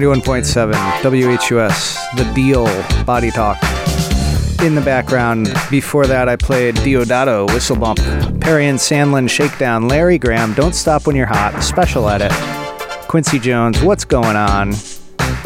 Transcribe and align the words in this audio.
91.7 0.00 0.74
WHUS, 1.02 1.96
The 2.16 2.30
Deele, 2.34 3.04
Body 3.06 3.30
Talk. 3.30 3.56
In 4.62 4.74
the 4.74 4.82
background, 4.84 5.50
before 5.70 6.06
that, 6.06 6.28
I 6.28 6.36
played 6.36 6.74
Deodato, 6.76 7.46
Whistle 7.50 7.76
Bump, 7.76 7.98
Perry 8.42 8.66
and 8.66 8.78
Sandlin, 8.78 9.30
Shakedown, 9.30 9.88
Larry 9.88 10.18
Graham, 10.18 10.52
Don't 10.52 10.74
Stop 10.74 11.06
When 11.06 11.16
You're 11.16 11.24
Hot, 11.24 11.62
Special 11.62 12.10
Edit, 12.10 12.30
Quincy 13.08 13.38
Jones, 13.38 13.80
What's 13.80 14.04
Going 14.04 14.36
On, 14.36 14.74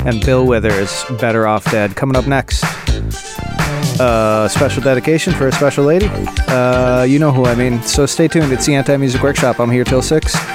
and 0.05 0.21
Bill 0.27 0.45
Withers, 0.45 1.05
Better 1.21 1.47
Off 1.47 1.71
Dead. 1.71 1.95
Coming 1.95 2.17
up 2.17 2.27
next, 2.27 2.65
uh, 4.01 4.49
special 4.49 4.83
dedication 4.83 5.33
for 5.33 5.47
a 5.47 5.53
special 5.53 5.85
lady. 5.85 6.09
Uh, 6.49 7.07
you 7.09 7.21
know 7.21 7.31
who 7.31 7.45
I 7.45 7.55
mean. 7.55 7.81
So 7.83 8.05
stay 8.05 8.27
tuned. 8.27 8.53
It's 8.53 8.67
the 8.67 8.75
Anti 8.75 8.97
Music 8.97 9.23
Workshop. 9.23 9.61
I'm 9.61 9.71
here 9.71 9.85
till 9.85 10.03
6. 10.03 10.50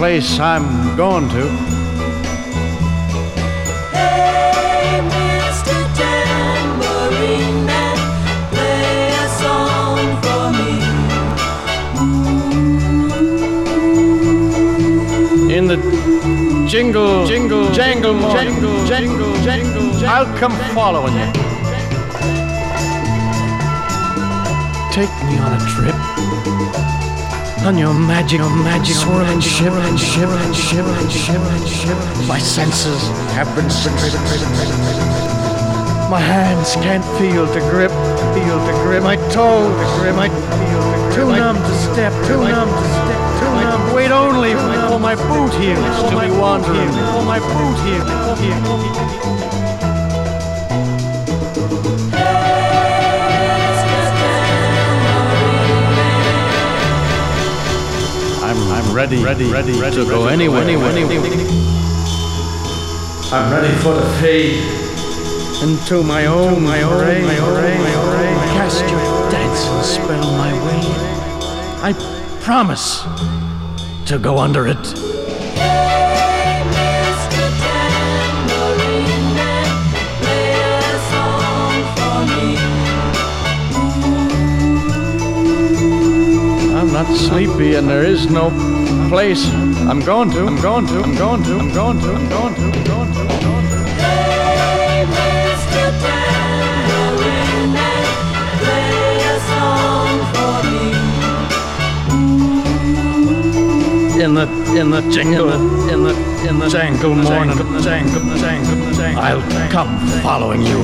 Place 0.00 0.40
I'm 0.40 0.96
going 0.96 1.28
to. 1.28 1.44
Hey, 3.92 4.98
Mr. 5.12 5.76
Tambourine 5.98 7.66
Man, 7.66 7.98
play 8.48 9.12
a 9.12 9.28
song 9.42 10.00
for 10.24 10.44
me. 10.56 10.72
In 15.54 15.64
the 15.66 15.76
jingle, 16.66 17.26
jingle, 17.26 17.70
jangle, 17.74 18.20
jangle, 18.32 18.86
jangle, 18.86 19.34
jangle, 19.42 20.06
I'll 20.06 20.38
come 20.38 20.56
following 20.74 21.12
you. 21.12 21.30
Take 24.90 25.12
me 25.26 25.36
on 25.38 25.52
a 25.52 25.60
trip 25.68 26.09
on 27.64 27.76
your 27.76 27.92
magic, 27.92 28.38
your 28.38 28.50
magic, 28.64 28.94
swirling, 28.94 29.40
shivering, 29.40 29.96
shivering, 29.96 30.52
shivering, 30.52 31.08
shivering, 31.08 31.66
shivering. 31.66 32.26
My 32.26 32.38
senses 32.38 33.02
have 33.36 33.48
been 33.54 33.68
stripped. 33.68 34.00
My 36.10 36.20
hands 36.20 36.74
can't 36.76 37.04
feel 37.18 37.46
to 37.46 37.60
grip, 37.70 37.92
feel 38.34 38.58
to 38.66 38.72
grip. 38.82 39.02
My 39.02 39.16
toe 39.30 39.68
to 39.68 39.86
grip, 40.00 40.16
my 40.16 40.28
feel 40.28 40.82
to 40.82 40.98
grip. 41.04 41.14
Too 41.14 41.28
numb 41.36 41.56
to 41.56 41.74
step, 41.92 42.12
too 42.26 42.40
numb 42.42 42.68
to 42.68 42.86
step, 42.96 43.20
too 43.38 43.52
numb. 43.60 43.94
Wait 43.94 44.10
only 44.10 44.54
for 44.88 44.98
my 44.98 45.14
boot 45.14 45.52
here, 45.60 45.76
for 46.00 46.12
my 46.12 46.30
wandering, 46.40 46.90
for 47.12 47.24
my 47.24 47.38
boot 47.38 47.78
here, 47.84 48.04
here. 48.40 49.29
Ready, 58.92 59.22
ready, 59.22 59.44
ready, 59.44 59.72
ready 59.80 59.96
to 59.96 60.04
go 60.04 60.26
anywhere, 60.26 60.62
anywhere, 60.62 60.90
anywhere. 60.90 61.30
I'm 63.32 63.52
ready 63.52 63.72
for 63.78 63.94
the 63.94 64.06
fade 64.20 64.62
into 65.62 66.02
my 66.02 66.26
own, 66.26 66.62
my 66.62 66.82
own, 66.82 67.22
my 67.22 67.38
own, 67.38 67.54
my 67.80 67.94
own. 67.94 68.36
Cast 68.54 68.80
your 68.82 69.30
dancing 69.30 69.82
spell 69.82 70.32
my 70.36 70.52
way. 70.64 70.80
I 71.82 71.92
promise 72.40 73.02
to 74.06 74.18
go 74.18 74.38
under 74.38 74.66
it. 74.66 74.76
I'm 86.76 86.92
not 86.92 87.14
sleepy 87.16 87.76
and 87.76 87.88
there 87.88 88.04
is 88.04 88.30
no 88.30 88.50
place. 89.08 89.44
I'm 89.88 90.00
going 90.00 90.30
to, 90.30 90.46
I'm 90.46 90.60
going 90.60 90.86
to, 90.86 91.00
I'm 91.02 91.14
going 91.16 91.42
to, 91.44 91.58
I'm 91.58 91.72
going 91.72 91.98
to, 92.00 92.12
I'm 92.12 92.28
going 92.28 92.54
to, 92.54 92.62
I'm 92.62 92.84
going 92.84 93.12
to, 93.12 93.20
I'm 93.20 93.40
going 93.40 93.66
to. 93.70 93.78
Hey, 94.00 95.04
Mr. 95.16 95.84
Tambourine 96.02 97.74
play 98.62 99.18
a 99.24 99.36
song 99.50 100.12
for 100.34 100.54
me. 100.68 100.80
In 104.24 104.30
the 104.34 104.46
in 104.78 104.90
the 104.90 105.00
jingle, 105.10 105.50
in 105.88 106.02
the 106.04 106.14
in 106.48 106.58
the 106.58 106.68
jangle 106.68 107.14
morning, 107.14 107.56
jangle, 107.82 108.22
jangle, 108.38 108.92
jangle. 108.92 109.22
I'll 109.22 109.42
come 109.70 109.98
following 110.22 110.62
you. 110.62 110.80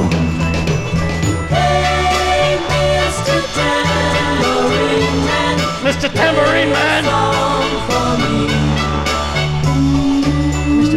Hey, 1.49 2.59
Mr. 2.67 3.37
Tambourine 3.55 5.25
Man, 5.27 5.57
Mr. 5.85 6.09
Tambourine 6.13 6.73
Man, 6.73 7.05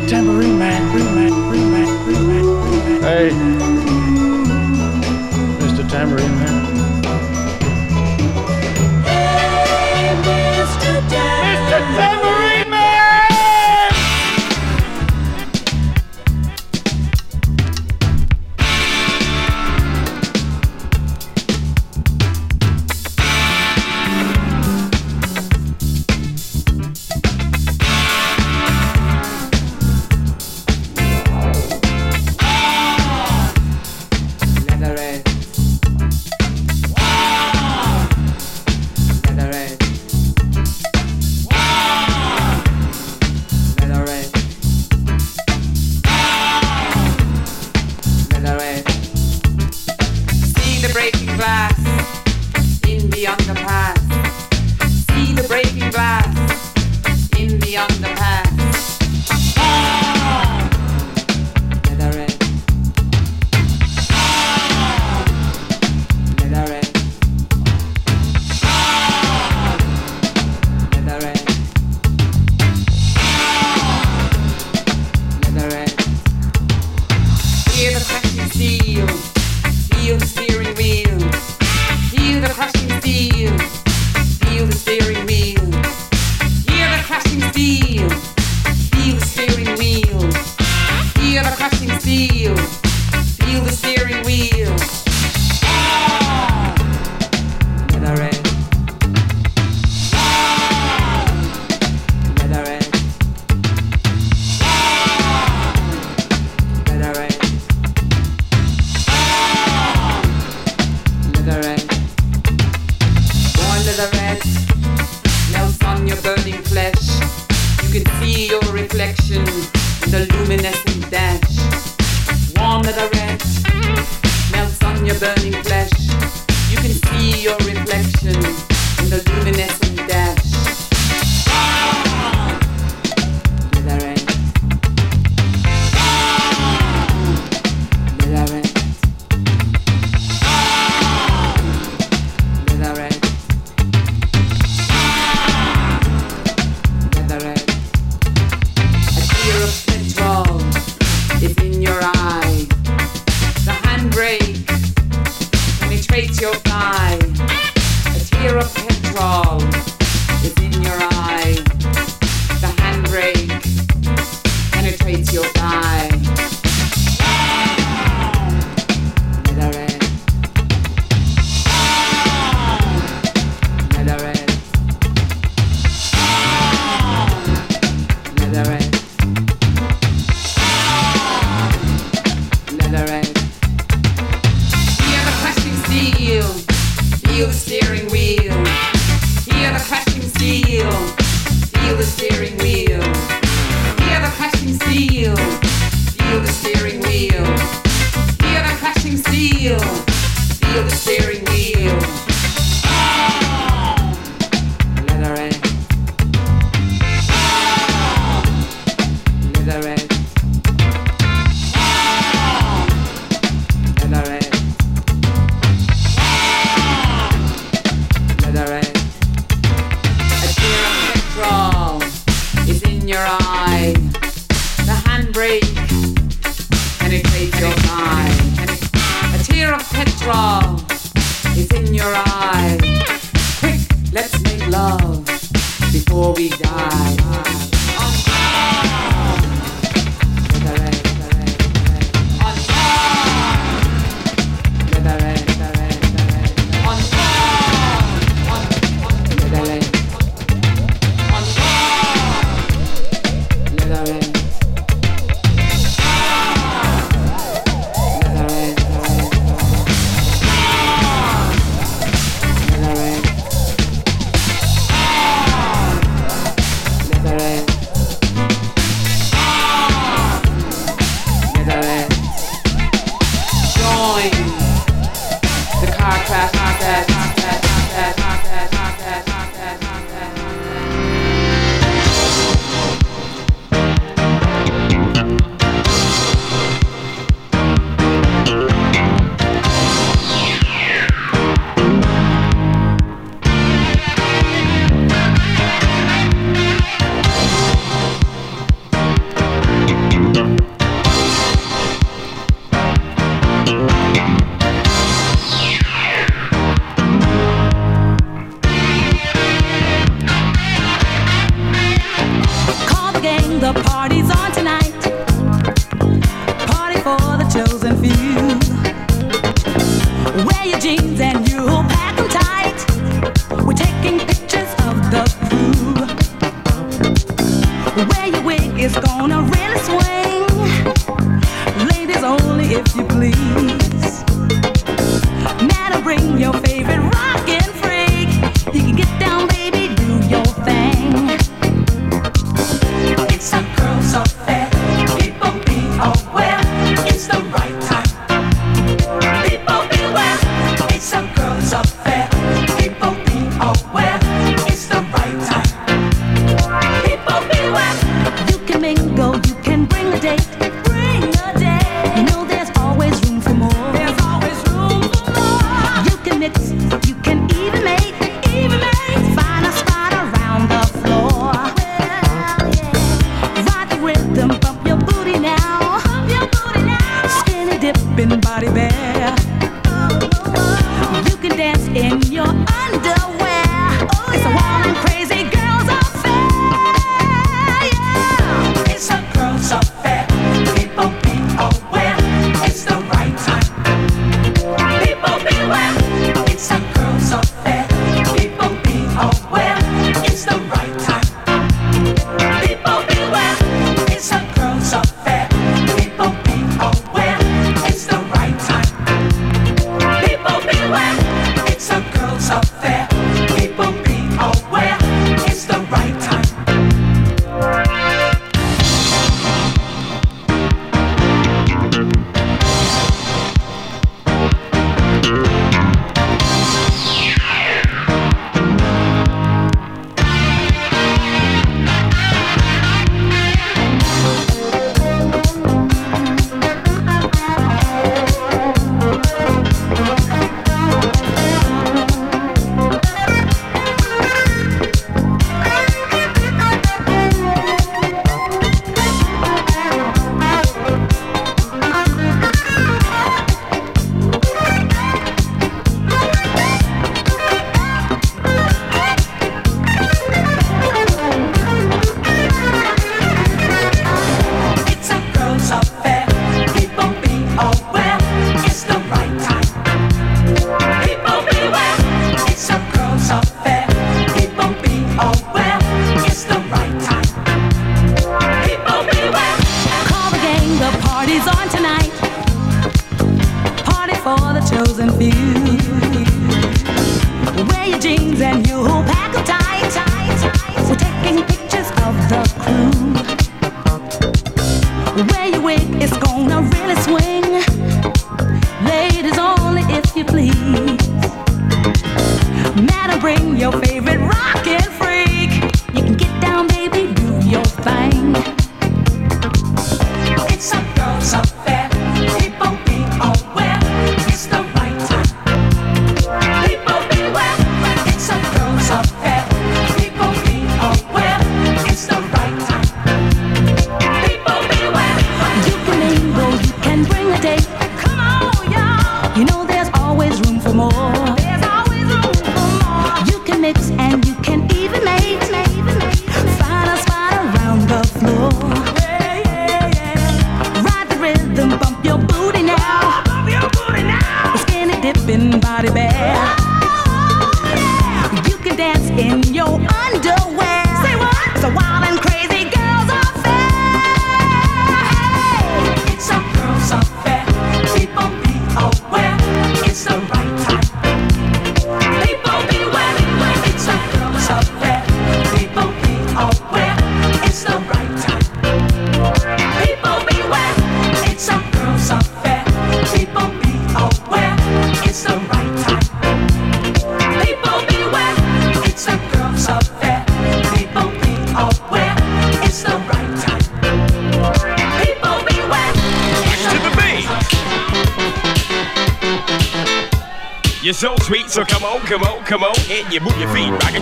Green 0.09 0.57
Man. 0.57 0.81
Hey, 3.03 3.68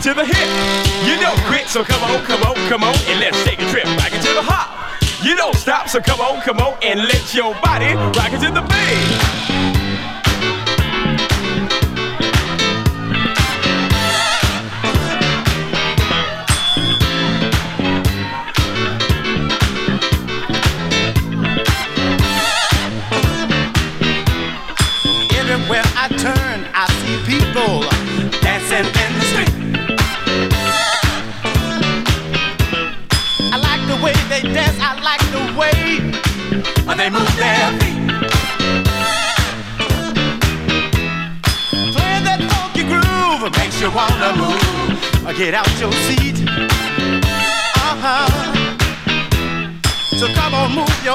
to 0.08 0.14
the 0.14 0.24
hip. 0.24 0.48
You 1.06 1.20
don't 1.20 1.38
quit, 1.48 1.68
so 1.68 1.84
come 1.84 2.02
on, 2.04 2.24
come 2.24 2.42
on, 2.44 2.56
come 2.70 2.82
on, 2.82 2.96
and 3.08 3.20
let's 3.20 3.44
take 3.44 3.60
a 3.62 3.70
trip 3.70 3.84
back 4.00 4.14
into 4.14 4.34
the 4.34 4.42
hop. 4.42 4.96
You 5.22 5.36
don't 5.36 5.56
stop, 5.56 5.90
so 5.90 6.00
come 6.00 6.22
on, 6.22 6.40
come 6.44 6.60
on, 6.60 6.78
and 6.82 7.02
let 7.02 7.34
your 7.34 7.54
body 7.56 7.94
rock 8.18 8.32
into 8.32 8.50
the 8.50 8.62
beat. 8.62 9.77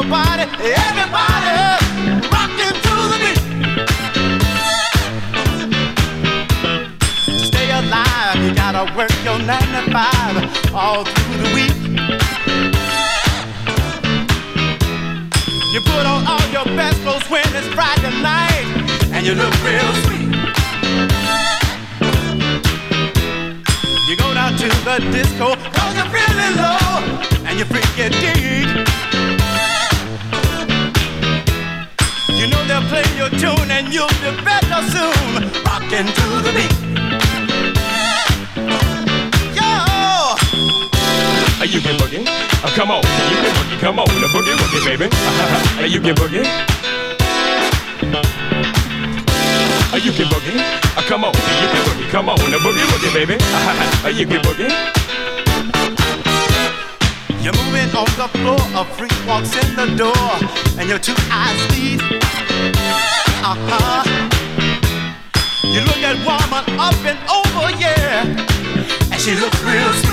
On, 0.02 0.08
move 0.08 0.10
your 0.10 0.10
body. 0.10 0.42
Everybody, 0.42 1.21
baby. 44.96 45.08
Uh, 45.72 45.84
you 45.86 46.00
can 46.00 46.14
boogie. 46.14 46.44
Uh, 49.92 49.96
you 49.96 50.12
can 50.12 50.26
boogie. 50.26 50.60
Uh, 50.96 51.02
come 51.08 51.24
on, 51.24 51.32
you 51.32 51.68
can 51.72 51.82
boogie. 51.86 52.10
Come 52.10 52.28
on, 52.28 52.36
the 52.36 52.58
boogie 52.58 52.84
woogie, 52.92 53.12
baby. 53.14 53.36
Uh, 54.04 54.08
you 54.08 54.26
can 54.26 54.40
boogie. 54.42 54.70
You're 57.42 57.56
moving 57.64 57.90
on 57.96 58.10
the 58.20 58.28
floor, 58.38 58.60
a 58.80 58.84
freak 58.84 59.14
walks 59.26 59.56
in 59.56 59.74
the 59.74 59.86
door, 59.96 60.28
and 60.78 60.88
your 60.88 60.98
two 60.98 61.16
eyes 61.30 61.60
meet. 61.72 62.02
Uh 63.42 63.56
huh. 63.66 64.04
You 65.64 65.80
look 65.80 66.02
at 66.04 66.16
woman 66.22 66.64
up 66.78 66.94
and 67.10 67.18
over, 67.38 67.70
yeah, 67.80 68.26
and 69.10 69.20
she 69.20 69.34
looks 69.34 69.60
real 69.62 69.92
sweet. 70.04 70.11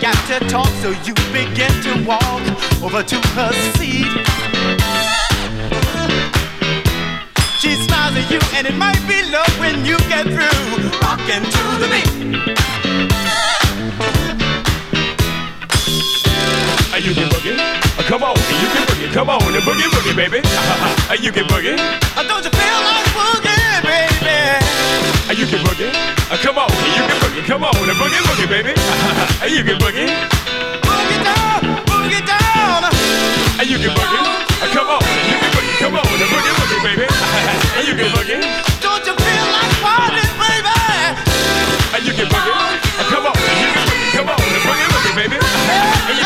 Got 0.00 0.16
to 0.28 0.38
talk, 0.48 0.68
so 0.82 0.90
you 1.04 1.14
begin 1.32 1.72
to 1.82 2.04
walk 2.06 2.42
over 2.82 3.02
to 3.02 3.16
her 3.36 3.52
seat. 3.76 4.06
She 7.60 7.74
smiles 7.86 8.16
at 8.16 8.26
you, 8.30 8.40
and 8.56 8.66
it 8.66 8.74
might 8.74 9.00
be 9.06 9.22
love 9.30 9.52
when 9.60 9.84
you 9.84 9.96
get 10.08 10.24
through 10.26 10.90
rocking 11.00 11.44
to 11.44 11.62
the 11.78 11.88
beat. 11.92 12.10
Uh, 16.92 16.96
you 16.98 17.14
can 17.14 17.28
boogie. 17.30 17.56
Uh, 17.58 18.02
come 18.02 18.22
on, 18.22 18.36
you 18.36 18.68
can 18.74 18.84
boogie. 18.86 19.12
Come 19.12 19.30
on, 19.30 19.38
the 19.52 19.60
boogie 19.60 19.88
woogie, 19.94 20.16
baby. 20.16 20.40
Uh, 21.10 21.14
you 21.20 21.30
can 21.30 21.44
boogie. 21.44 21.76
Uh, 22.16 22.22
Don't 22.22 22.42
you 22.44 22.50
feel 22.50 22.80
like 22.88 23.04
boogie? 23.12 23.48
Uh, 23.48 23.51
you 25.38 25.46
can 25.46 25.64
boogie. 25.64 25.88
Uh, 26.30 26.36
come 26.42 26.58
on, 26.58 26.68
you 26.68 27.02
can 27.08 27.16
boogie. 27.22 27.44
Come 27.46 27.64
on, 27.64 27.72
the 27.86 27.94
boogie 27.94 28.20
woogie, 28.28 28.48
baby. 28.48 28.72
Uh, 28.76 29.46
you 29.48 29.64
can 29.64 29.78
boogie. 29.80 30.06
Boogie 30.84 31.20
down, 31.24 31.60
boogie 31.88 32.20
down. 32.26 32.84
Uh, 32.84 33.64
you 33.64 33.78
can 33.78 33.92
boogie. 33.96 34.20
Uh, 34.60 34.68
come 34.72 34.88
on, 34.92 35.00
you 35.00 35.36
can 35.40 35.50
boogie. 35.56 35.76
Come 35.80 35.94
on, 35.96 36.04
the 36.20 36.26
boogie 36.28 36.52
woogie, 36.58 36.80
baby. 36.84 37.06
Uh, 37.72 37.80
you 37.80 37.94
can 37.96 38.10
boogie. 38.12 38.40
Don't 38.84 39.00
you 39.06 39.14
feel 39.16 39.46
like 39.56 39.72
partying, 39.80 40.36
baby? 40.36 40.76
Uh, 41.92 41.98
you 42.04 42.12
can 42.12 42.26
boogie. 42.28 42.52
Uh, 42.52 43.08
come 43.08 43.26
on, 43.26 43.32
you 43.32 43.68
can 43.72 43.84
boogie. 43.88 44.12
Come 44.12 44.28
on, 44.28 44.36
the 44.36 44.60
boogie 44.60 44.88
woogie, 44.92 45.14
baby. 45.16 45.36
Uh, 45.40 46.21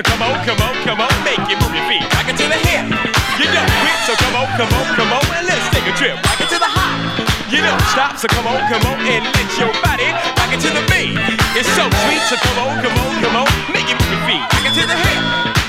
so 0.00 0.16
come 0.16 0.22
on, 0.24 0.40
come 0.48 0.60
on, 0.64 0.74
come 0.80 1.00
on, 1.00 1.12
make 1.28 1.40
you 1.44 1.60
move 1.60 1.76
your 1.76 1.84
feet. 1.84 2.00
Rock 2.16 2.24
it 2.24 2.36
to 2.40 2.48
the 2.48 2.56
hip. 2.56 2.88
You 3.36 3.46
don't 3.52 3.68
quit, 3.84 3.98
so 4.08 4.16
come 4.16 4.32
on, 4.32 4.48
come 4.56 4.72
on, 4.72 4.86
come 4.96 5.12
on, 5.12 5.24
and 5.36 5.44
let's 5.44 5.68
take 5.76 5.84
a 5.84 5.92
trip. 5.92 6.16
Rock 6.24 6.40
it 6.40 6.48
to 6.48 6.56
the 6.56 6.70
hop. 6.72 7.20
You 7.52 7.60
don't 7.60 7.84
stop, 7.92 8.16
so 8.16 8.24
come 8.32 8.48
on, 8.48 8.64
come 8.72 8.80
on, 8.88 8.96
and 9.04 9.28
let 9.28 9.50
your 9.60 9.68
body 9.84 10.08
rock 10.40 10.52
it 10.56 10.60
to 10.64 10.70
the 10.72 10.84
beat. 10.88 11.20
It's 11.52 11.68
so 11.76 11.84
sweet, 12.08 12.22
so 12.32 12.40
come 12.40 12.58
on, 12.64 12.80
come 12.80 12.96
on, 12.96 13.12
come 13.20 13.36
on, 13.44 13.48
make 13.76 13.92
it 13.92 13.96
move 14.00 14.08
your 14.08 14.24
feet. 14.24 14.40
Rock 14.40 14.64
it 14.64 14.74
to 14.80 14.84
the 14.88 14.96
hip. 14.96 15.20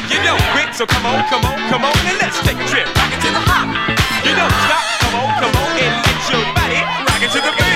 You 0.08 0.20
don't 0.24 0.44
quit, 0.56 0.72
so 0.80 0.88
come 0.88 1.04
on, 1.12 1.28
come 1.28 1.44
on, 1.44 1.58
come 1.68 1.84
on, 1.84 1.96
and 2.08 2.16
let's 2.24 2.40
take 2.40 2.56
a 2.56 2.68
trip. 2.72 2.88
Rock 2.88 3.12
it 3.12 3.20
to 3.28 3.30
the 3.36 3.44
hop. 3.52 3.68
You 4.24 4.32
don't 4.32 4.56
stop, 4.64 4.84
come 5.04 5.16
on, 5.20 5.30
come 5.44 5.56
on, 5.60 5.70
and 5.76 5.92
let 6.08 6.20
your 6.32 6.44
body 6.56 6.80
rock 7.04 7.20
it 7.20 7.32
to 7.36 7.42
the 7.44 7.52
beat. 7.60 7.71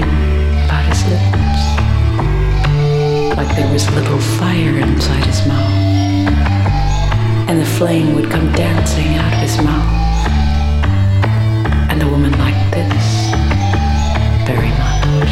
about 0.00 0.84
his 0.88 1.04
lips, 1.04 1.62
like 3.36 3.54
there 3.56 3.70
was 3.72 3.90
little 3.90 4.18
fire 4.38 4.78
inside 4.78 5.24
his 5.26 5.46
mouth. 5.46 5.72
And 7.48 7.60
the 7.60 7.66
flame 7.66 8.14
would 8.14 8.30
come 8.30 8.50
dancing 8.52 9.16
out 9.16 9.32
of 9.34 9.40
his 9.40 9.58
mouth. 9.58 10.26
And 11.90 12.00
the 12.00 12.08
woman 12.08 12.32
liked 12.38 12.72
this 12.72 13.30
very 14.46 14.70
much. 14.70 15.28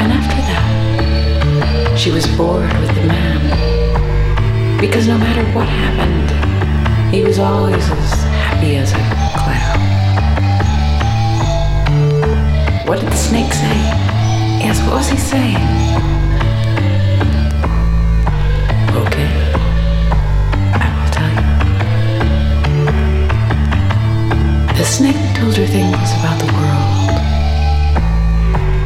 And 0.00 0.10
after 0.12 0.40
that, 0.50 1.98
she 1.98 2.10
was 2.10 2.26
bored 2.36 2.72
with 2.78 2.94
the 2.94 3.04
man. 3.04 4.80
Because 4.80 5.06
no 5.06 5.18
matter 5.18 5.44
what 5.52 5.68
happened, 5.68 6.30
he 7.14 7.22
was 7.22 7.38
always 7.38 7.90
as 7.90 8.12
happy 8.22 8.76
as 8.76 8.92
a 8.92 8.96
clown. 9.38 9.93
What 12.86 13.00
did 13.00 13.08
the 13.08 13.16
Snake 13.16 13.50
say? 13.50 13.76
Yes, 14.60 14.78
what 14.86 14.96
was 14.96 15.08
he 15.08 15.16
saying? 15.16 15.56
Okay. 18.92 19.28
I 20.84 20.86
will 20.92 21.10
tell 21.16 21.32
you. 21.32 21.48
The 24.76 24.84
snake 24.84 25.16
told 25.34 25.56
her 25.56 25.66
things 25.66 26.12
about 26.20 26.38
the 26.38 26.52
world. 26.52 27.16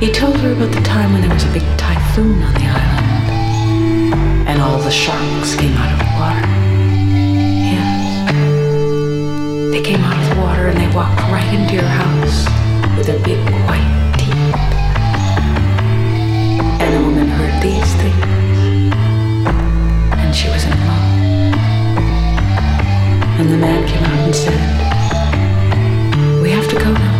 He 0.00 0.12
told 0.12 0.36
her 0.36 0.52
about 0.52 0.72
the 0.72 0.80
time 0.82 1.12
when 1.12 1.22
there 1.22 1.34
was 1.34 1.42
a 1.42 1.52
big 1.52 1.64
typhoon 1.76 2.40
on 2.40 2.54
the 2.54 2.66
island 2.66 3.30
and 4.48 4.62
all 4.62 4.78
the 4.78 4.92
sharks 4.92 5.56
came 5.56 5.76
out 5.76 5.92
of 5.92 5.98
the 5.98 6.10
water. 6.14 6.46
Yes. 7.74 8.30
They 9.72 9.82
came 9.82 10.02
out 10.04 10.16
of 10.22 10.36
the 10.36 10.40
water 10.40 10.68
and 10.68 10.78
they 10.78 10.88
walked 10.94 11.20
right 11.32 11.52
into 11.52 11.74
your 11.74 11.82
house 11.82 12.57
their 13.08 13.18
big 13.24 13.38
white 13.64 14.12
teeth. 14.18 14.54
And 16.82 16.90
the 16.94 17.00
woman 17.00 17.26
heard 17.26 17.62
these 17.62 17.90
things. 18.02 18.58
And 20.20 20.36
she 20.36 20.48
was 20.50 20.64
in 20.64 20.72
love. 20.86 21.08
And 23.40 23.48
the 23.48 23.56
man 23.56 23.88
came 23.88 24.04
out 24.04 24.18
and 24.26 24.34
said, 24.36 24.60
We 26.42 26.50
have 26.50 26.68
to 26.68 26.76
go 26.76 26.92
now. 26.92 27.18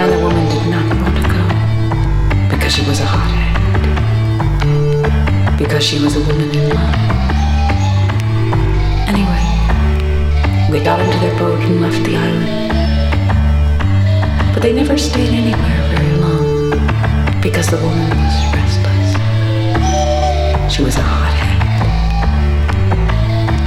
And 0.00 0.12
the 0.12 0.18
woman 0.22 0.44
did 0.52 0.66
not 0.68 0.86
want 1.00 1.16
to 1.16 1.22
go 1.36 1.44
because 2.50 2.74
she 2.74 2.84
was 2.86 3.00
a 3.00 3.06
hothead. 3.06 3.56
Because 5.56 5.82
she 5.82 5.98
was 5.98 6.14
a 6.14 6.20
woman 6.28 6.50
in 6.54 6.68
love. 6.76 6.94
Anyway, 9.08 9.44
they 10.70 10.84
got 10.84 11.00
into 11.00 11.18
their 11.20 11.38
boat 11.38 11.58
and 11.60 11.80
left 11.80 12.04
the 12.04 12.16
island. 12.16 12.67
But 14.58 14.64
they 14.64 14.72
never 14.72 14.98
stayed 14.98 15.28
anywhere 15.28 15.82
very 15.94 16.14
long 16.16 16.70
because 17.40 17.68
the 17.68 17.76
woman 17.76 18.10
was 18.10 18.44
restless. 18.56 19.14
She 20.74 20.82
was 20.82 20.96
a 20.96 21.00
hothead. 21.00 21.60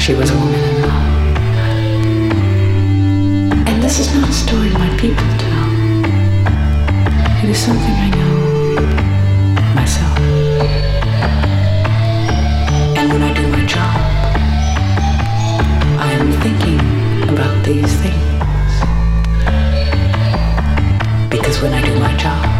She 0.02 0.14
was 0.16 0.32
a 0.32 0.34
woman 0.36 0.60
in 0.60 0.82
love. 0.82 1.06
And 3.70 3.82
this 3.82 4.00
is 4.00 4.14
not 4.14 4.28
a 4.28 4.34
story 4.34 4.70
my 4.72 4.89
people 4.98 5.24
tell. 5.39 5.70
It 7.42 7.50
is 7.50 7.58
something 7.58 7.96
I 7.96 8.10
know 8.20 8.82
myself. 9.74 10.20
And 12.98 13.14
when 13.14 13.22
I 13.24 13.32
do 13.34 13.48
my 13.48 13.66
job, 13.66 13.96
I 16.02 16.12
am 16.20 16.34
thinking 16.44 16.82
about 17.30 17.64
these 17.64 17.96
things. 18.02 18.30
Because 21.42 21.60
when 21.60 21.74
I 21.74 21.82
do 21.82 22.00
my 22.00 22.16
job, 22.18 22.51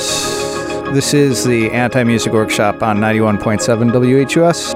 This 0.00 1.12
is 1.12 1.44
the 1.44 1.70
Anti 1.72 2.04
Music 2.04 2.32
Workshop 2.32 2.82
on 2.82 2.96
91.7 2.98 3.92
WHUS. 3.92 4.74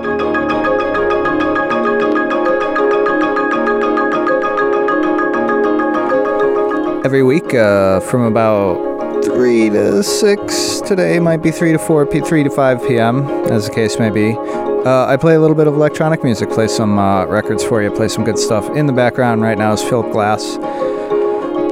Every 7.06 7.22
week 7.22 7.54
uh, 7.54 8.00
from 8.00 8.22
about 8.22 9.24
3 9.24 9.70
to 9.70 10.02
6, 10.02 10.80
today 10.82 11.18
might 11.20 11.42
be 11.42 11.50
3 11.50 11.72
to 11.72 11.78
4, 11.78 12.04
p- 12.04 12.20
3 12.20 12.44
to 12.44 12.50
5 12.50 12.86
p.m., 12.86 13.26
as 13.50 13.66
the 13.66 13.74
case 13.74 13.98
may 13.98 14.10
be. 14.10 14.36
Uh, 14.36 15.06
I 15.06 15.16
play 15.16 15.36
a 15.36 15.40
little 15.40 15.56
bit 15.56 15.66
of 15.66 15.72
electronic 15.72 16.22
music, 16.22 16.50
play 16.50 16.68
some 16.68 16.98
uh, 16.98 17.24
records 17.24 17.64
for 17.64 17.82
you, 17.82 17.90
play 17.90 18.08
some 18.08 18.24
good 18.24 18.38
stuff. 18.38 18.68
In 18.76 18.84
the 18.84 18.92
background 18.92 19.40
right 19.40 19.56
now 19.56 19.72
is 19.72 19.82
Philip 19.82 20.12
Glass. 20.12 20.58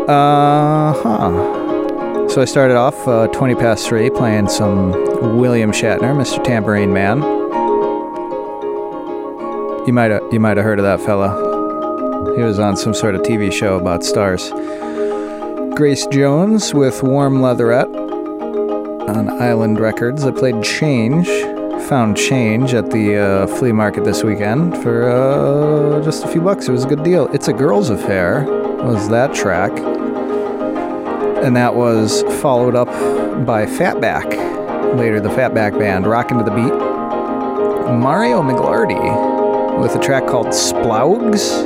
Uh 0.08 0.94
huh. 1.02 1.61
So 2.32 2.40
I 2.40 2.46
started 2.46 2.78
off 2.78 3.06
uh, 3.06 3.26
20 3.26 3.56
past 3.56 3.86
three 3.86 4.08
playing 4.08 4.48
some 4.48 4.92
William 5.36 5.70
Shatner, 5.70 6.16
Mr. 6.16 6.42
Tambourine 6.42 6.90
Man. 6.90 7.18
You 9.86 9.92
might 9.92 10.10
have 10.10 10.22
you 10.32 10.40
might 10.40 10.56
have 10.56 10.64
heard 10.64 10.78
of 10.78 10.84
that 10.86 11.02
fella. 11.02 11.28
He 12.34 12.42
was 12.42 12.58
on 12.58 12.78
some 12.78 12.94
sort 12.94 13.16
of 13.16 13.20
TV 13.20 13.52
show 13.52 13.76
about 13.76 14.02
stars. 14.02 14.48
Grace 15.76 16.06
Jones 16.06 16.72
with 16.72 17.02
Warm 17.02 17.42
Leatherette 17.42 17.94
on 17.94 19.28
Island 19.28 19.78
Records. 19.78 20.24
I 20.24 20.30
played 20.30 20.64
Change, 20.64 21.28
found 21.86 22.16
Change 22.16 22.72
at 22.72 22.90
the 22.92 23.18
uh, 23.18 23.46
flea 23.58 23.72
market 23.72 24.04
this 24.04 24.24
weekend 24.24 24.82
for 24.82 25.10
uh, 25.10 26.02
just 26.02 26.24
a 26.24 26.28
few 26.28 26.40
bucks. 26.40 26.66
It 26.66 26.72
was 26.72 26.84
a 26.84 26.88
good 26.88 27.02
deal. 27.04 27.26
It's 27.34 27.48
a 27.48 27.52
Girls 27.52 27.90
Affair 27.90 28.44
was 28.82 29.10
that 29.10 29.34
track 29.34 29.70
and 31.42 31.56
that 31.56 31.74
was 31.74 32.22
followed 32.40 32.74
up 32.74 32.88
by 33.44 33.66
Fatback. 33.66 34.96
Later, 34.96 35.20
the 35.20 35.28
Fatback 35.30 35.78
Band, 35.78 36.06
rocking 36.06 36.38
to 36.38 36.44
the 36.44 36.50
beat. 36.50 36.72
Mario 37.92 38.42
Migliardi 38.42 39.80
with 39.80 39.94
a 39.96 39.98
track 39.98 40.26
called 40.26 40.48
Splowg's, 40.48 41.64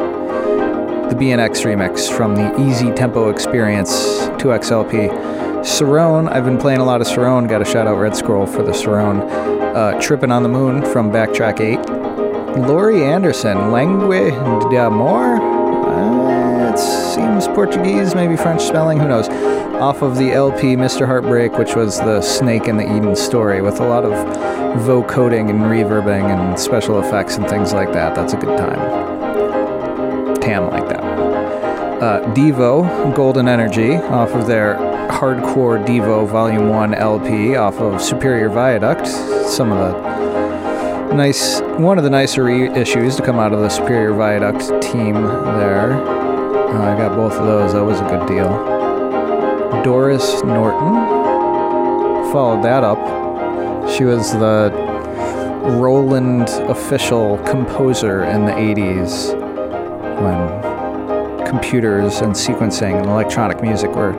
the 1.09 1.15
BNX 1.15 1.65
remix 1.65 2.11
from 2.11 2.35
the 2.35 2.59
Easy 2.61 2.91
Tempo 2.93 3.29
Experience 3.29 3.91
2XLP. 4.39 5.11
Cerrone, 5.61 6.31
I've 6.31 6.45
been 6.45 6.59
playing 6.59 6.81
a 6.81 6.85
lot 6.85 7.01
of 7.01 7.07
Cerrone, 7.07 7.49
got 7.49 7.61
a 7.61 7.65
shout 7.65 7.87
out 7.87 7.99
Red 7.99 8.17
Scroll 8.17 8.47
for 8.47 8.63
the 8.63 8.73
Cerrone. 8.73 9.29
Uh, 9.75 10.01
Trippin' 10.01 10.31
on 10.31 10.43
the 10.43 10.49
Moon 10.49 10.83
from 10.85 11.11
Backtrack 11.11 11.61
8. 11.61 12.59
Laurie 12.67 13.05
Anderson, 13.05 13.71
Langue 13.71 14.09
d'Amor? 14.71 15.37
Uh, 15.87 16.73
it 16.73 16.79
seems 16.79 17.47
Portuguese, 17.49 18.15
maybe 18.15 18.37
French 18.37 18.63
spelling, 18.63 18.99
who 18.99 19.09
knows? 19.09 19.29
Off 19.81 20.01
of 20.01 20.17
the 20.17 20.33
LP 20.33 20.75
Mr. 20.75 21.05
Heartbreak, 21.05 21.59
which 21.59 21.77
was 21.77 21.99
the 21.99 22.23
Snake 22.23 22.67
in 22.67 22.79
the 22.79 22.85
Eden 22.85 23.15
story, 23.15 23.61
with 23.61 23.79
a 23.79 23.87
lot 23.87 24.07
of 24.07 24.13
vocoding 24.87 25.51
and 25.51 25.61
reverbing 25.61 26.31
and 26.31 26.59
special 26.59 26.99
effects 26.99 27.37
and 27.37 27.47
things 27.47 27.75
like 27.75 27.93
that. 27.93 28.15
That's 28.15 28.33
a 28.33 28.39
good 28.39 28.57
time. 28.57 30.35
Tam 30.37 30.71
like 30.71 30.89
that. 30.89 31.03
Uh, 32.03 32.35
Devo, 32.35 33.15
Golden 33.15 33.49
Energy, 33.49 33.97
off 33.97 34.31
of 34.31 34.47
their 34.47 34.77
Hardcore 35.11 35.85
Devo 35.85 36.27
Volume 36.27 36.71
1 36.71 36.95
LP, 36.95 37.57
off 37.57 37.79
of 37.79 38.01
Superior 38.01 38.49
Viaduct. 38.49 39.07
Some 39.07 39.73
of 39.73 39.79
the 39.93 41.15
nice, 41.15 41.61
one 41.61 41.99
of 41.99 42.05
the 42.05 42.11
nicer 42.11 42.45
reissues 42.45 43.15
to 43.19 43.23
come 43.23 43.39
out 43.39 43.53
of 43.53 43.61
the 43.61 43.69
Superior 43.69 44.15
Viaduct 44.15 44.83
team 44.83 45.15
there. 45.15 45.93
Uh, 45.93 46.95
I 46.95 46.97
got 46.97 47.15
both 47.15 47.35
of 47.35 47.45
those. 47.47 47.75
That 47.75 47.85
was 47.85 48.01
a 48.01 48.05
good 48.05 48.27
deal. 48.27 48.76
Doris 49.87 50.43
Norton 50.43 50.97
followed 52.33 52.65
that 52.65 52.83
up. 52.83 52.99
She 53.89 54.03
was 54.03 54.33
the 54.33 54.73
Roland 55.81 56.49
official 56.69 57.39
composer 57.45 58.25
in 58.25 58.47
the 58.47 58.51
80s 58.51 59.33
when 60.21 61.47
computers 61.47 62.21
and 62.21 62.33
sequencing 62.33 62.99
and 62.99 63.07
electronic 63.07 63.63
music 63.63 63.93
were 63.93 64.13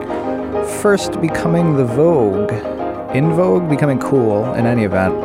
first 0.80 1.20
becoming 1.20 1.76
the 1.76 1.84
vogue. 1.84 2.50
In 3.14 3.34
vogue, 3.34 3.68
becoming 3.68 3.98
cool 3.98 4.54
in 4.54 4.64
any 4.64 4.84
event. 4.84 5.22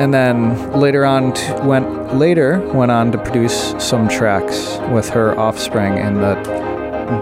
And 0.00 0.14
then 0.14 0.72
later 0.72 1.04
on, 1.04 1.34
went 1.66 2.14
later 2.14 2.60
went 2.72 2.90
on 2.90 3.12
to 3.12 3.18
produce 3.18 3.74
some 3.78 4.08
tracks 4.08 4.78
with 4.90 5.10
her 5.10 5.38
offspring 5.38 5.98
in 5.98 6.14
the 6.14 6.63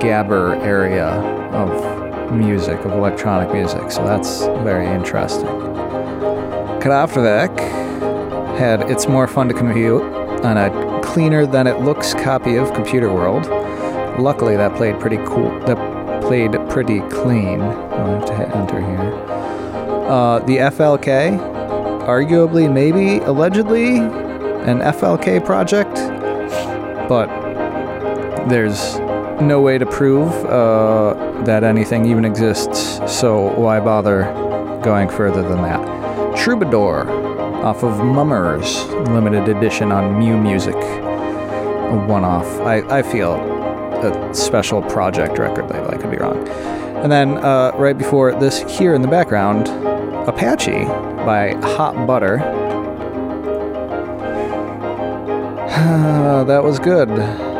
Gabber 0.01 0.61
area 0.63 1.07
of 1.53 2.33
music, 2.33 2.79
of 2.81 2.93
electronic 2.93 3.53
music. 3.53 3.91
So 3.91 4.05
that's 4.05 4.41
very 4.65 4.87
interesting. 4.87 5.47
Kraftwerk 6.81 7.59
had 8.59 8.91
It's 8.91 9.07
More 9.07 9.27
Fun 9.27 9.49
to 9.49 9.55
Compute 9.55 10.03
on 10.45 10.57
a 10.57 11.01
cleaner 11.03 11.47
than 11.47 11.67
it 11.67 11.81
looks 11.81 12.15
copy 12.15 12.57
of 12.57 12.73
Computer 12.75 13.13
World. 13.13 13.47
Luckily, 14.19 14.57
that 14.57 14.77
played 14.77 14.99
pretty 15.01 15.19
cool. 15.19 15.51
That 15.61 16.23
played 16.23 16.53
pretty 16.69 17.01
clean. 17.09 17.61
I'll 17.61 18.19
have 18.19 18.27
to 18.27 18.35
hit 18.35 18.49
enter 18.55 18.81
here. 18.81 19.13
Uh, 20.09 20.39
the 20.41 20.59
FLK, 20.59 21.39
arguably, 22.07 22.73
maybe, 22.73 23.19
allegedly, 23.25 23.99
an 23.99 24.81
FLK 24.81 25.45
project, 25.45 25.95
but 27.09 27.29
there's 28.49 28.97
no 29.47 29.61
way 29.61 29.79
to 29.79 29.87
prove 29.87 30.33
uh, 30.47 31.43
that 31.45 31.65
anything 31.65 32.07
even 32.07 32.25
exists, 32.25 33.01
so 33.07 33.53
why 33.59 33.81
bother 33.81 34.25
going 34.83 35.09
further 35.09 35.43
than 35.43 35.63
that? 35.63 36.37
Troubadour, 36.37 37.09
off 37.65 37.83
of 37.83 38.05
Mummers, 38.05 38.85
limited 39.09 39.49
edition 39.49 39.93
on 39.93 40.15
MuMusic. 40.15 40.75
A 40.75 42.07
one 42.07 42.25
off. 42.25 42.47
I, 42.61 42.99
I 42.99 43.03
feel 43.03 43.35
a 43.35 44.35
special 44.35 44.83
project 44.83 45.39
record 45.39 45.71
label, 45.71 45.91
I 45.91 45.97
could 45.99 46.11
be 46.11 46.17
wrong. 46.17 46.49
And 46.49 47.11
then 47.11 47.39
uh, 47.39 47.73
right 47.77 47.97
before 47.97 48.33
this, 48.35 48.63
here 48.79 48.95
in 48.95 49.03
the 49.03 49.09
background, 49.09 49.69
Apache 50.29 50.85
by 51.25 51.55
Hot 51.77 52.07
Butter. 52.07 52.39
that 56.47 56.63
was 56.65 56.79
good. 56.79 57.52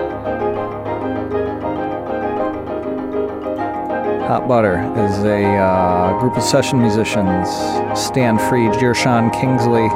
Hot 4.29 4.47
Butter 4.47 4.79
is 4.97 5.19
a 5.25 5.45
uh, 5.45 6.19
group 6.21 6.37
of 6.37 6.43
session 6.43 6.81
musicians. 6.81 7.49
Stan 7.99 8.39
Free, 8.39 8.69
Gershon 8.79 9.31
Kingsley. 9.31 9.89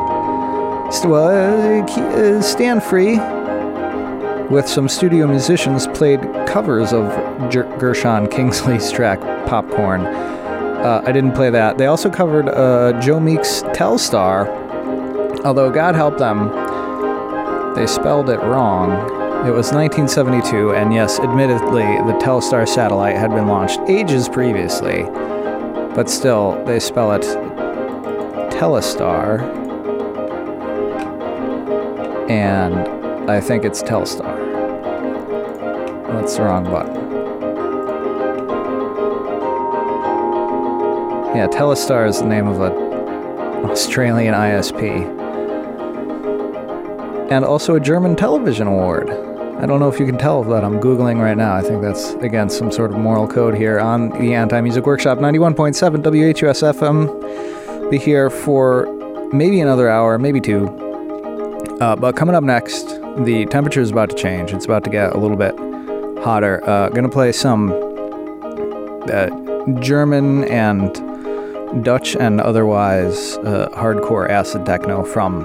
St- 0.93 1.11
well, 1.11 1.29
uh, 1.29 1.83
uh, 1.83 2.43
Stan 2.43 2.81
Free, 2.81 3.19
with 4.49 4.69
some 4.69 4.89
studio 4.89 5.27
musicians, 5.27 5.87
played 5.87 6.21
covers 6.47 6.93
of 6.93 7.09
Ger- 7.51 7.73
Gershon 7.79 8.27
Kingsley's 8.29 8.91
track 8.91 9.21
Popcorn. 9.47 10.03
Uh, 10.03 11.03
I 11.07 11.13
didn't 11.13 11.33
play 11.33 11.51
that. 11.51 11.79
They 11.79 11.87
also 11.87 12.11
covered 12.11 12.49
uh, 12.49 13.01
Joe 13.01 13.21
Meek's 13.21 13.63
Telstar, 13.75 14.49
although 15.45 15.71
God 15.71 15.95
help 15.95 16.19
them, 16.19 16.51
they 17.75 17.87
spelled 17.87 18.29
it 18.29 18.41
wrong. 18.41 19.16
It 19.45 19.51
was 19.51 19.73
1972, 19.73 20.73
and 20.73 20.93
yes, 20.93 21.21
admittedly, 21.21 21.83
the 21.83 22.19
Telstar 22.21 22.67
satellite 22.69 23.17
had 23.17 23.31
been 23.31 23.47
launched 23.47 23.81
ages 23.89 24.29
previously, 24.29 25.05
but 25.95 26.11
still, 26.11 26.63
they 26.65 26.81
spell 26.81 27.13
it 27.13 27.23
Telestar, 28.51 29.41
and 32.29 33.31
I 33.31 33.41
think 33.41 33.65
it's 33.65 33.83
Telstar. 33.83 34.35
That's 36.09 36.37
the 36.37 36.43
wrong 36.43 36.65
button. 36.65 36.95
Yeah, 41.37 41.47
Telestar 41.47 42.09
is 42.09 42.19
the 42.19 42.27
name 42.27 42.49
of 42.49 42.61
an 42.61 43.71
Australian 43.71 44.35
ISP. 44.35 45.16
And 47.31 47.45
also 47.45 47.75
a 47.75 47.81
German 47.81 48.15
television 48.17 48.67
award. 48.67 49.11
I 49.11 49.65
don't 49.65 49.81
know 49.81 49.89
if 49.89 49.99
you 49.99 50.07
can 50.07 50.19
tell 50.19 50.45
that 50.45 50.63
I'm 50.63 50.79
Googling 50.81 51.21
right 51.21 51.37
now. 51.37 51.55
I 51.55 51.63
think 51.63 51.83
that's, 51.83 52.13
again, 52.15 52.51
some 52.51 52.71
sort 52.71 52.93
of 52.93 52.99
moral 52.99 53.27
code 53.27 53.55
here 53.55 53.81
on 53.81 54.11
the 54.11 54.35
Anti 54.35 54.61
Music 54.61 54.85
Workshop 54.85 55.19
91.7 55.19 56.03
WHUS 56.03 56.63
FM. 56.63 57.91
Be 57.91 57.99
here 57.99 58.29
for 58.29 58.87
maybe 59.33 59.61
another 59.61 59.89
hour, 59.89 60.19
maybe 60.19 60.41
two. 60.41 60.69
Uh, 61.81 61.97
but 61.97 62.17
coming 62.17 62.35
up 62.35 62.45
next, 62.45 62.87
the 63.25 63.47
temperature 63.51 63.81
is 63.81 63.91
about 63.91 64.11
to 64.11 64.17
change. 64.17 64.53
It's 64.53 64.67
about 64.67 64.85
to 64.85 64.91
get 64.91 65.15
a 65.15 65.19
little 65.19 65.37
bit 65.37 65.55
hotter. 66.23 66.63
Uh, 66.69 66.91
gonna 66.91 67.09
play 67.09 67.33
some 67.33 67.73
uh, 69.11 69.31
German 69.81 70.45
and 70.45 71.85
Dutch 71.85 72.15
and 72.15 72.41
otherwise 72.41 73.37
uh, 73.39 73.69
hardcore 73.73 74.29
acid 74.29 74.65
techno 74.67 75.03
from 75.03 75.45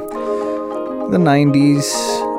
the 1.12 1.18
90s 1.18 1.84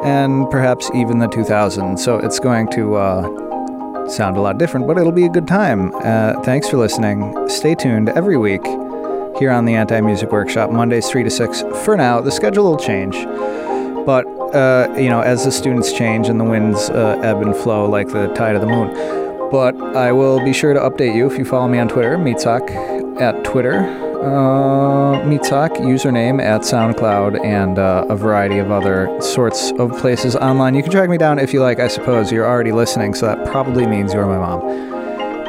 and 0.04 0.50
perhaps 0.50 0.90
even 0.94 1.18
the 1.18 1.28
2000s. 1.28 1.98
So 1.98 2.18
it's 2.18 2.38
going 2.38 2.68
to 2.70 2.94
uh, 2.96 4.08
sound 4.08 4.36
a 4.36 4.40
lot 4.40 4.58
different, 4.58 4.86
but 4.86 4.98
it'll 4.98 5.12
be 5.12 5.26
a 5.26 5.28
good 5.28 5.46
time. 5.46 5.94
Uh, 5.96 6.40
thanks 6.42 6.68
for 6.68 6.78
listening. 6.78 7.48
Stay 7.48 7.74
tuned 7.74 8.08
every 8.10 8.36
week 8.36 8.64
here 9.38 9.50
on 9.50 9.64
the 9.64 9.74
Anti 9.74 10.00
Music 10.00 10.32
Workshop, 10.32 10.70
Mondays 10.70 11.08
3 11.08 11.22
to 11.24 11.30
6. 11.30 11.62
For 11.84 11.96
now, 11.96 12.20
the 12.20 12.32
schedule 12.32 12.64
will 12.64 12.78
change. 12.78 13.14
But, 14.06 14.24
uh, 14.54 14.92
you 14.96 15.08
know, 15.08 15.20
as 15.20 15.44
the 15.44 15.52
students 15.52 15.92
change 15.92 16.28
and 16.28 16.40
the 16.40 16.44
winds 16.44 16.90
uh, 16.90 17.20
ebb 17.22 17.42
and 17.42 17.54
flow 17.54 17.88
like 17.88 18.08
the 18.08 18.28
tide 18.34 18.54
of 18.54 18.60
the 18.60 18.66
moon. 18.66 18.88
But 19.50 19.78
I 19.94 20.12
will 20.12 20.42
be 20.42 20.52
sure 20.52 20.72
to 20.72 20.80
update 20.80 21.14
you 21.14 21.30
if 21.30 21.38
you 21.38 21.44
follow 21.44 21.68
me 21.68 21.78
on 21.78 21.88
Twitter, 21.88 22.16
Meatsock 22.16 22.70
at 23.20 23.44
Twitter, 23.44 23.80
uh, 24.22 25.20
username 25.24 26.40
at 26.40 26.62
SoundCloud, 26.62 27.44
and 27.44 27.78
uh, 27.78 28.06
a 28.08 28.16
variety 28.16 28.58
of 28.58 28.70
other 28.70 29.08
sorts 29.20 29.72
of 29.72 29.90
places 29.98 30.36
online. 30.36 30.74
You 30.74 30.82
can 30.82 30.92
track 30.92 31.10
me 31.10 31.18
down 31.18 31.38
if 31.38 31.52
you 31.52 31.60
like, 31.60 31.80
I 31.80 31.88
suppose. 31.88 32.30
You're 32.30 32.46
already 32.46 32.72
listening, 32.72 33.14
so 33.14 33.26
that 33.26 33.44
probably 33.46 33.86
means 33.86 34.14
you're 34.14 34.26
my 34.26 34.38
mom. 34.38 34.62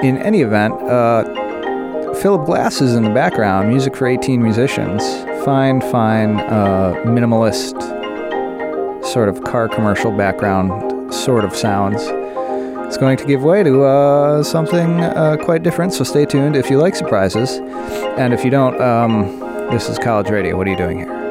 in 0.04 0.18
any 0.18 0.42
event, 0.42 0.74
uh, 0.84 1.24
Philip 2.16 2.46
Glass 2.46 2.82
is 2.82 2.96
in 2.96 3.04
the 3.04 3.10
background, 3.10 3.70
music 3.70 3.96
for 3.96 4.08
18 4.08 4.42
musicians. 4.42 5.04
Fine, 5.44 5.82
fine, 5.82 6.40
uh, 6.40 6.94
minimalist, 7.06 7.82
sort 9.06 9.30
of 9.30 9.44
car 9.44 9.68
commercial 9.68 10.12
background 10.12 11.14
sort 11.14 11.44
of 11.46 11.56
sounds. 11.56 12.02
It's 12.94 13.00
going 13.00 13.18
to 13.18 13.26
give 13.26 13.42
way 13.42 13.64
to 13.64 13.86
uh, 13.86 14.44
something 14.44 15.02
uh, 15.02 15.36
quite 15.38 15.64
different, 15.64 15.94
so 15.94 16.04
stay 16.04 16.28
tuned 16.28 16.56
if 16.56 16.70
you 16.70 16.78
like 16.78 16.96
surprises. 16.96 17.58
And 18.20 18.36
if 18.36 18.46
you 18.46 18.52
don't, 18.52 18.80
um, 18.80 19.40
this 19.72 19.90
is 19.90 19.98
college 19.98 20.30
radio. 20.30 20.56
What 20.56 20.68
are 20.68 20.70
you 20.70 20.78
doing 20.78 21.00
here? 21.00 21.23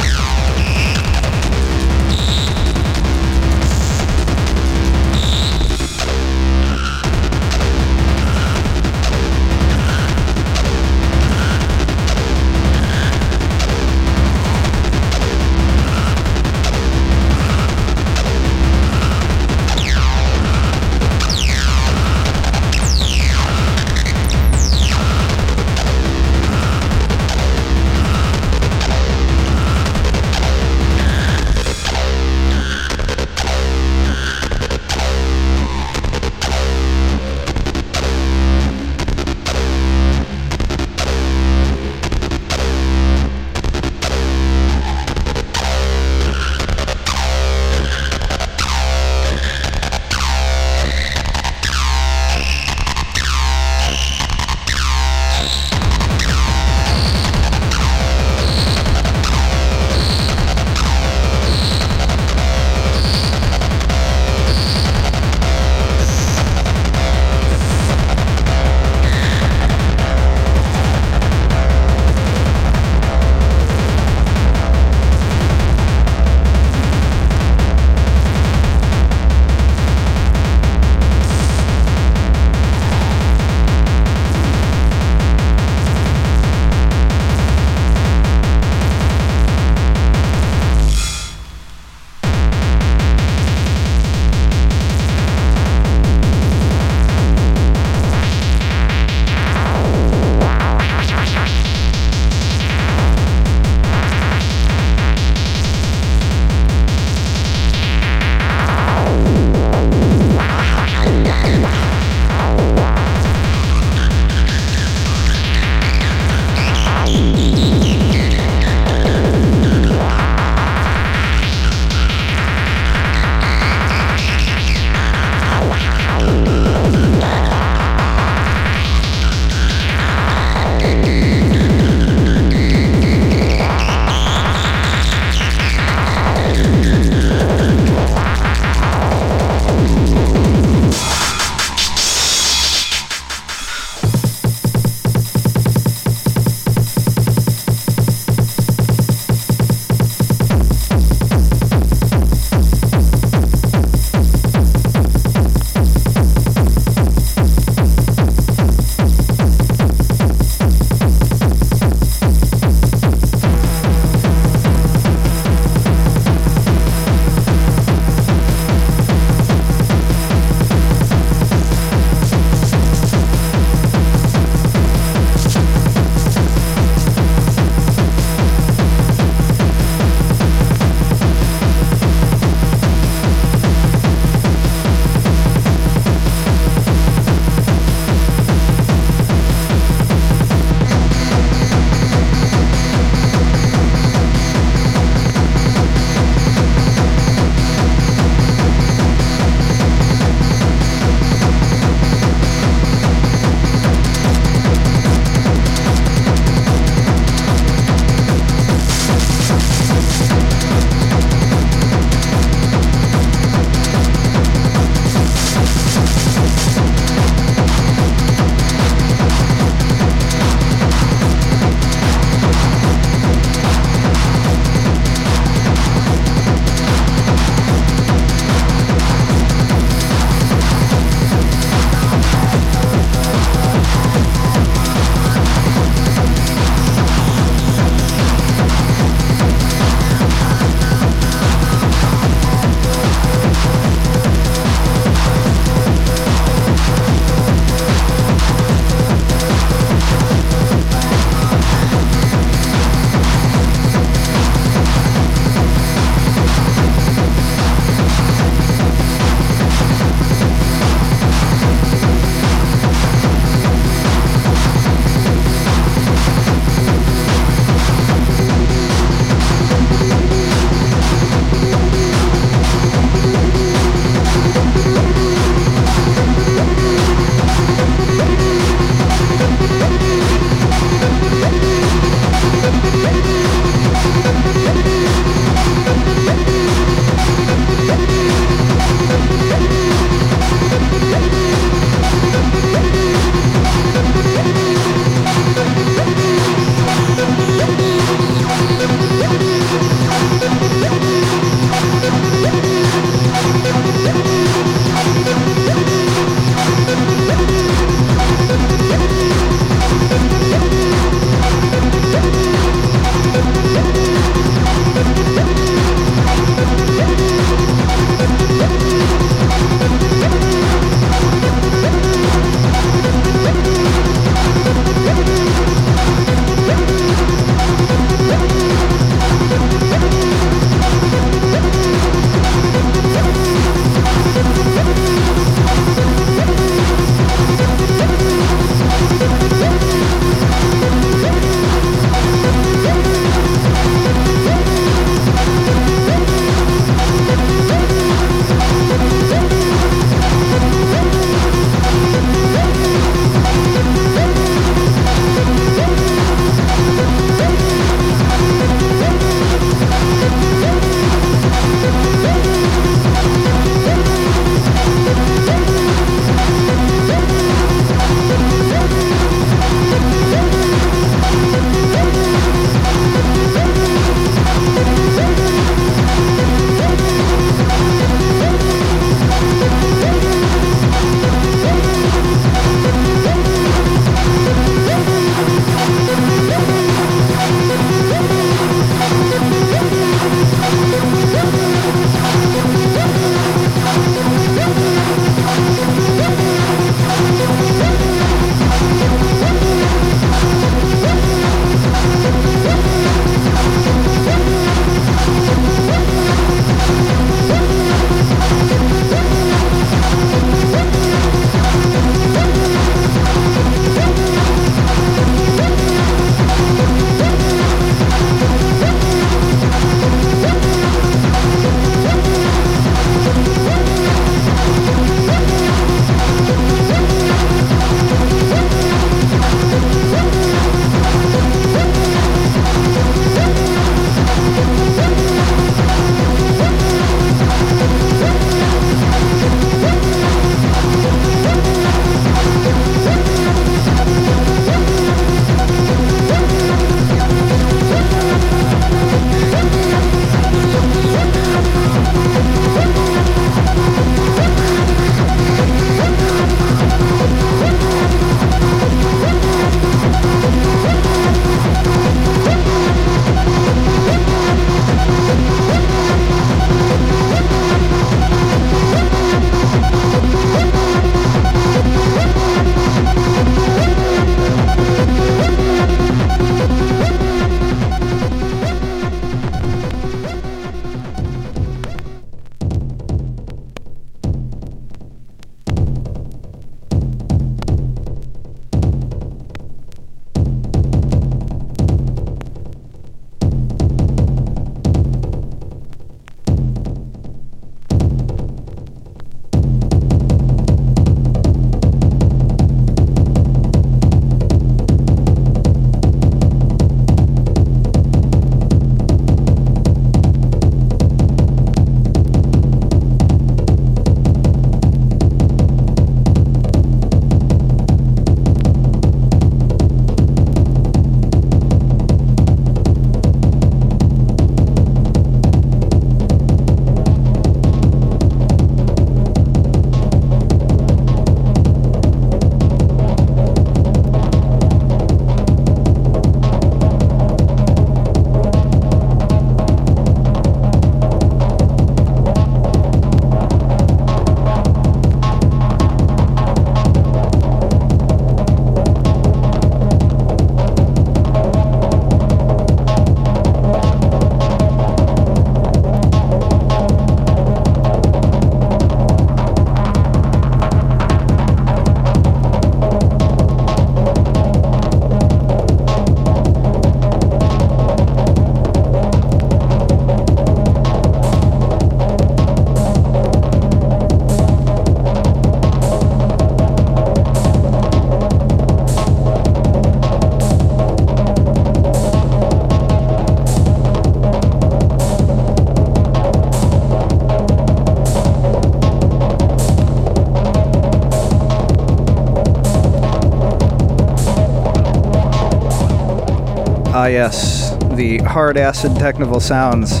Ah, 596.96 597.06
yes, 597.06 597.76
the 597.96 598.18
hard 598.18 598.56
acid 598.56 598.94
technical 598.94 599.40
sounds 599.40 600.00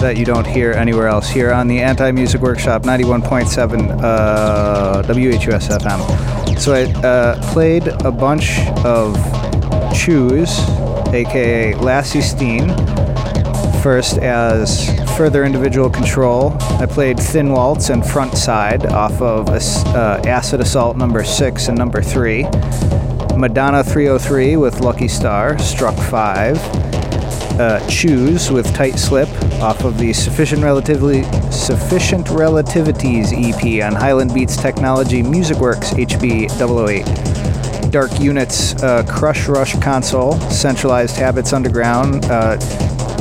that 0.00 0.16
you 0.16 0.24
don't 0.24 0.44
hear 0.44 0.72
anywhere 0.72 1.06
else 1.06 1.30
here 1.30 1.52
on 1.52 1.68
the 1.68 1.80
Anti 1.80 2.10
Music 2.10 2.40
Workshop 2.40 2.82
91.7 2.82 4.02
uh, 4.02 5.02
WHUS 5.04 5.68
FM. 5.68 6.58
So 6.58 6.74
I 6.74 6.82
uh, 7.06 7.52
played 7.52 7.86
a 7.86 8.10
bunch 8.10 8.58
of 8.84 9.14
Choose, 9.94 10.58
aka 11.14 11.76
Lassie 11.76 12.20
Steen, 12.20 12.70
first 13.80 14.18
as 14.18 14.90
Further 15.16 15.44
Individual 15.44 15.88
Control. 15.90 16.56
I 16.80 16.86
played 16.86 17.20
Thin 17.20 17.52
Waltz 17.52 17.88
and 17.88 18.04
Front 18.04 18.36
Side 18.36 18.86
off 18.86 19.22
of 19.22 19.48
uh, 19.48 20.20
Acid 20.26 20.60
Assault 20.60 20.96
number 20.96 21.22
6 21.22 21.68
and 21.68 21.78
number 21.78 22.02
3. 22.02 22.48
Madonna 23.36 23.82
303 23.82 24.56
with 24.56 24.80
Lucky 24.80 25.08
Star, 25.08 25.58
Struck 25.58 25.96
5. 25.96 26.56
Uh, 27.58 27.86
Choose 27.88 28.50
with 28.50 28.72
Tight 28.74 28.98
Slip 28.98 29.28
off 29.60 29.84
of 29.84 29.98
the 29.98 30.12
Sufficient 30.12 30.62
Relatively 30.62 31.22
Sufficient 31.50 32.26
Relativities 32.28 33.32
EP 33.32 33.84
on 33.84 33.94
Highland 33.94 34.32
Beats 34.32 34.56
Technology 34.56 35.22
Music 35.22 35.58
Works 35.58 35.90
HB 35.90 36.50
008. 36.50 37.90
Dark 37.90 38.10
Unitz 38.12 38.82
uh, 38.82 39.04
Crush 39.06 39.48
Rush 39.48 39.78
console, 39.80 40.38
Centralized 40.50 41.16
Habits 41.16 41.52
Underground, 41.52 42.24
uh, 42.26 42.58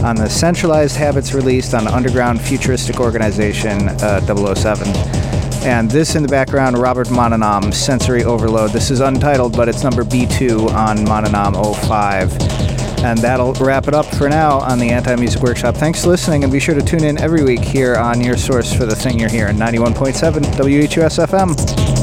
on 0.03 0.15
the 0.15 0.29
Centralized 0.29 0.95
Habits 0.95 1.33
released 1.33 1.73
on 1.73 1.87
Underground 1.87 2.41
Futuristic 2.41 2.99
Organization 2.99 3.89
uh, 3.89 4.55
007. 4.55 5.20
And 5.63 5.89
this 5.91 6.15
in 6.15 6.23
the 6.23 6.29
background, 6.29 6.75
Robbert 6.77 7.07
Mononom, 7.07 7.71
Sensory 7.71 8.23
Overload. 8.23 8.71
This 8.71 8.89
is 8.89 8.99
untitled, 8.99 9.55
but 9.55 9.69
it's 9.69 9.83
number 9.83 10.03
B2 10.03 10.73
on 10.73 10.97
Mononom 11.05 11.75
05. 11.75 13.03
And 13.03 13.19
that'll 13.19 13.53
wrap 13.53 13.87
it 13.87 13.93
up 13.93 14.05
for 14.07 14.27
now 14.27 14.59
on 14.59 14.79
the 14.79 14.89
Anti 14.89 15.15
Music 15.15 15.41
Workshop. 15.41 15.75
Thanks 15.75 16.03
for 16.03 16.09
listening, 16.09 16.43
and 16.43 16.51
be 16.51 16.59
sure 16.59 16.75
to 16.75 16.81
tune 16.81 17.03
in 17.03 17.19
every 17.19 17.43
week 17.43 17.61
here 17.61 17.95
on 17.95 18.21
your 18.21 18.37
source 18.37 18.73
for 18.73 18.85
the 18.85 18.95
thing 18.95 19.19
you're 19.19 19.29
hearing 19.29 19.55
91.7 19.57 20.43
WHUS 20.57 21.17
FM. 21.17 22.00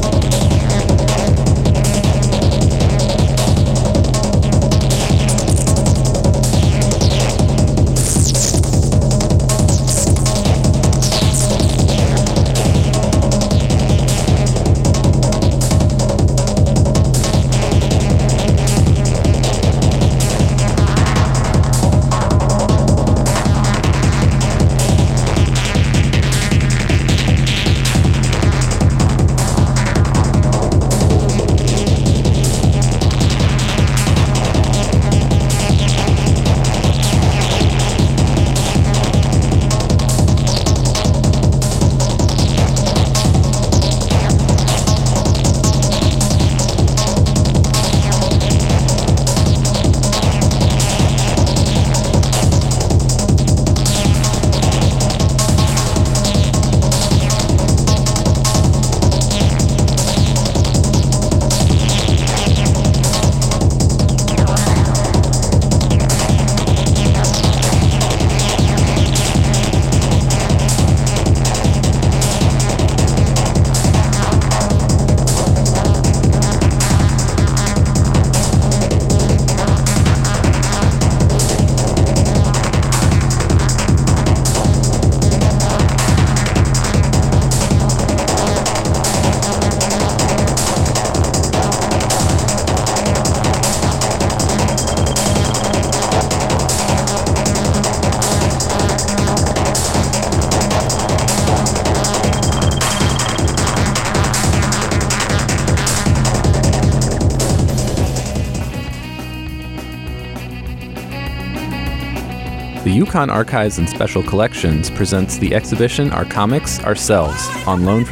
Archives 113.19 113.79
and 113.79 113.89
Special 113.91 114.23
Collections 114.23 114.91
presents 114.91 115.39
the 115.39 115.53
exhibition 115.53 116.13
Our 116.13 116.25
Comics 116.25 116.79
Ourselves 116.85 117.49
on 117.67 117.85
loan 117.85 118.05
from 118.05 118.07